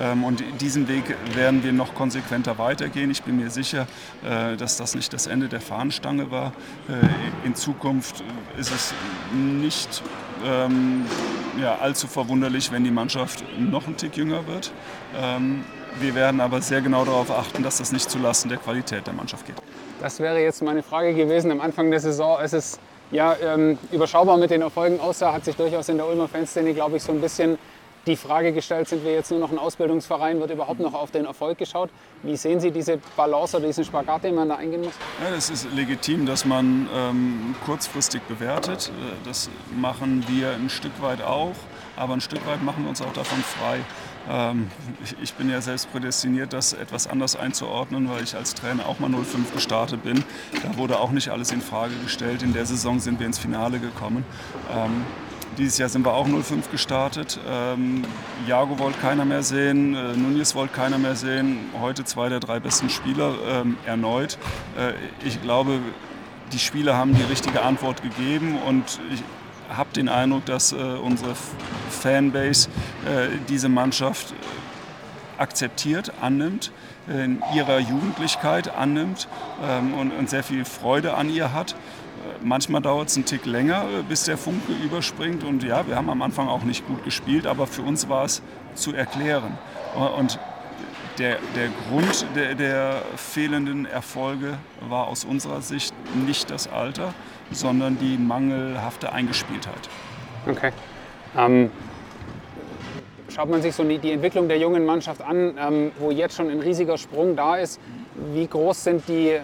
Ähm, 0.00 0.24
und 0.24 0.42
diesen 0.62 0.88
Weg 0.88 1.14
werden 1.34 1.62
wir 1.62 1.74
noch 1.74 1.94
konsequenter 1.94 2.56
weitergehen. 2.56 3.10
Ich 3.10 3.22
bin 3.22 3.36
mir 3.36 3.50
sicher, 3.50 3.86
äh, 4.24 4.56
dass 4.56 4.78
das 4.78 4.94
nicht 4.94 5.12
das 5.12 5.26
Ende 5.26 5.48
der 5.48 5.60
Fahnenstange 5.60 6.30
war. 6.30 6.54
Äh, 6.88 7.46
in 7.46 7.54
Zukunft 7.54 8.24
ist 8.56 8.72
es 8.72 8.94
nicht 9.34 10.02
ähm, 10.42 11.04
ja, 11.60 11.78
allzu 11.80 12.06
verwunderlich, 12.06 12.72
wenn 12.72 12.84
die 12.84 12.90
Mannschaft 12.90 13.44
noch 13.58 13.86
ein 13.86 13.96
Tick 13.96 14.16
jünger 14.16 14.46
wird. 14.46 14.72
Ähm, 15.16 15.64
wir 16.00 16.14
werden 16.14 16.40
aber 16.40 16.60
sehr 16.60 16.80
genau 16.80 17.04
darauf 17.04 17.30
achten, 17.30 17.62
dass 17.62 17.78
das 17.78 17.92
nicht 17.92 18.10
zulasten 18.10 18.48
der 18.48 18.58
Qualität 18.58 19.06
der 19.06 19.14
Mannschaft 19.14 19.46
geht. 19.46 19.56
Das 20.00 20.18
wäre 20.18 20.40
jetzt 20.40 20.62
meine 20.62 20.82
Frage 20.82 21.14
gewesen. 21.14 21.50
Am 21.50 21.60
Anfang 21.60 21.90
der 21.90 22.00
Saison 22.00 22.40
ist 22.40 22.52
es 22.52 22.78
ja 23.10 23.36
ähm, 23.42 23.78
überschaubar 23.92 24.36
mit 24.36 24.50
den 24.50 24.62
Erfolgen 24.62 24.98
aussah, 24.98 25.32
hat 25.32 25.44
sich 25.44 25.54
durchaus 25.54 25.88
in 25.88 25.96
der 25.96 26.06
Ulmer 26.06 26.26
Fanszene, 26.26 26.74
glaube 26.74 26.96
ich, 26.96 27.02
so 27.02 27.12
ein 27.12 27.20
bisschen 27.20 27.58
die 28.06 28.16
Frage 28.16 28.52
gestellt, 28.52 28.88
sind 28.88 29.04
wir 29.04 29.12
jetzt 29.12 29.30
nur 29.30 29.40
noch 29.40 29.50
ein 29.50 29.58
Ausbildungsverein, 29.58 30.40
wird 30.40 30.50
überhaupt 30.50 30.80
noch 30.80 30.94
auf 30.94 31.10
den 31.10 31.24
Erfolg 31.24 31.58
geschaut? 31.58 31.90
Wie 32.22 32.36
sehen 32.36 32.60
Sie 32.60 32.70
diese 32.70 32.98
Balance 33.16 33.56
oder 33.56 33.66
diesen 33.66 33.84
Spagat, 33.84 34.24
den 34.24 34.34
man 34.34 34.48
da 34.48 34.56
eingehen 34.56 34.82
muss? 34.82 34.94
Ja, 35.22 35.34
es 35.34 35.50
ist 35.50 35.70
legitim, 35.72 36.26
dass 36.26 36.44
man 36.44 36.88
ähm, 36.94 37.54
kurzfristig 37.64 38.22
bewertet. 38.22 38.90
Äh, 38.90 39.26
das 39.26 39.50
machen 39.74 40.24
wir 40.28 40.50
ein 40.50 40.70
Stück 40.70 41.00
weit 41.00 41.22
auch, 41.22 41.54
aber 41.96 42.14
ein 42.14 42.20
Stück 42.20 42.46
weit 42.46 42.62
machen 42.62 42.84
wir 42.84 42.90
uns 42.90 43.00
auch 43.00 43.12
davon 43.12 43.38
frei. 43.42 43.80
Ähm, 44.28 44.70
ich, 45.02 45.16
ich, 45.22 45.34
bin 45.34 45.50
ja 45.50 45.60
selbst 45.60 45.92
prädestiniert, 45.92 46.52
das 46.52 46.72
etwas 46.72 47.06
anders 47.06 47.36
einzuordnen, 47.36 48.08
weil 48.08 48.22
ich 48.22 48.34
als 48.34 48.54
Trainer 48.54 48.86
auch 48.86 48.98
mal 48.98 49.10
05 49.10 49.52
gestartet 49.52 50.02
bin. 50.02 50.24
Da 50.62 50.76
wurde 50.78 50.98
auch 50.98 51.10
nicht 51.10 51.28
alles 51.28 51.52
in 51.52 51.60
Frage 51.60 51.94
gestellt. 52.02 52.42
In 52.42 52.54
der 52.54 52.64
Saison 52.64 53.00
sind 53.00 53.20
wir 53.20 53.26
ins 53.26 53.38
Finale 53.38 53.78
gekommen. 53.78 54.24
Ähm, 54.72 55.04
dieses 55.58 55.78
Jahr 55.78 55.88
sind 55.88 56.04
wir 56.04 56.12
auch 56.12 56.26
0-5 56.26 56.70
gestartet. 56.70 57.38
Ähm, 57.48 58.04
Jago 58.46 58.78
wollte 58.78 58.98
keiner 58.98 59.24
mehr 59.24 59.42
sehen, 59.42 59.94
äh, 59.94 60.16
Nunez 60.16 60.54
wollte 60.54 60.74
keiner 60.74 60.98
mehr 60.98 61.16
sehen. 61.16 61.58
Heute 61.80 62.04
zwei 62.04 62.28
der 62.28 62.40
drei 62.40 62.60
besten 62.60 62.90
Spieler 62.90 63.34
ähm, 63.48 63.76
erneut. 63.86 64.38
Äh, 64.76 64.92
ich 65.26 65.40
glaube, 65.42 65.80
die 66.52 66.58
Spieler 66.58 66.96
haben 66.96 67.14
die 67.14 67.22
richtige 67.22 67.62
Antwort 67.62 68.02
gegeben 68.02 68.58
und 68.66 69.00
ich 69.12 69.22
habe 69.74 69.90
den 69.94 70.08
Eindruck, 70.08 70.44
dass 70.44 70.72
äh, 70.72 70.76
unsere 70.76 71.34
Fanbase 71.90 72.68
äh, 73.06 73.28
diese 73.48 73.68
Mannschaft 73.68 74.34
akzeptiert, 75.38 76.12
annimmt, 76.20 76.70
in 77.08 77.42
ihrer 77.54 77.80
Jugendlichkeit 77.80 78.74
annimmt 78.74 79.28
ähm, 79.62 79.94
und, 79.94 80.12
und 80.12 80.30
sehr 80.30 80.42
viel 80.42 80.64
Freude 80.64 81.14
an 81.14 81.28
ihr 81.28 81.52
hat 81.52 81.74
manchmal 82.42 82.82
dauert 82.82 83.08
es 83.08 83.16
einen 83.16 83.24
Tick 83.24 83.46
länger, 83.46 83.86
bis 84.08 84.24
der 84.24 84.36
Funke 84.36 84.72
überspringt. 84.84 85.44
Und 85.44 85.62
ja, 85.62 85.86
wir 85.86 85.96
haben 85.96 86.10
am 86.10 86.22
Anfang 86.22 86.48
auch 86.48 86.62
nicht 86.62 86.86
gut 86.86 87.04
gespielt, 87.04 87.46
aber 87.46 87.66
für 87.66 87.82
uns 87.82 88.08
war 88.08 88.24
es 88.24 88.42
zu 88.74 88.94
erklären. 88.94 89.58
Und 90.18 90.38
der, 91.18 91.38
der 91.54 91.68
Grund 91.88 92.26
der, 92.34 92.54
der 92.54 93.02
fehlenden 93.16 93.86
Erfolge 93.86 94.58
war 94.88 95.06
aus 95.06 95.24
unserer 95.24 95.60
Sicht 95.60 95.94
nicht 96.26 96.50
das 96.50 96.68
Alter, 96.68 97.14
sondern 97.50 97.98
die 97.98 98.18
mangelhafte 98.18 99.12
Eingespieltheit. 99.12 99.88
Okay. 100.48 100.72
Ähm, 101.36 101.70
schaut 103.28 103.48
man 103.48 103.62
sich 103.62 103.74
so 103.74 103.84
die, 103.84 104.12
Entwicklung 104.12 104.48
der 104.48 104.58
jungen 104.58 104.84
Mannschaft 104.84 105.22
an, 105.22 105.54
ähm, 105.58 105.92
wo 105.98 106.10
jetzt 106.10 106.36
schon 106.36 106.50
ein 106.50 106.60
riesiger 106.60 106.98
Sprung 106.98 107.36
da 107.36 107.56
ist, 107.56 107.80
wie 108.32 108.46
groß 108.46 108.84
sind 108.84 109.08
die 109.08 109.38